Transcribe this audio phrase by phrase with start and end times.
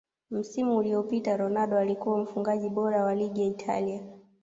[0.31, 4.03] msimu uliyopita ronaldo alikuwa mfungaji bora wa ligi ya Italia